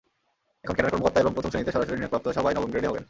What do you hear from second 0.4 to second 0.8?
এখন